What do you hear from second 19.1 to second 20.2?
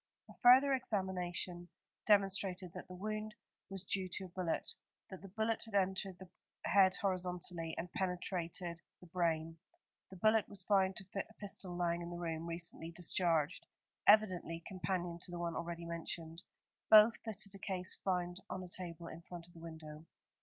front of the window.